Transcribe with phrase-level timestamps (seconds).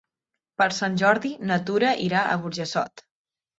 [0.61, 3.07] Per Sant Jordi na Tura irà a Burjassot.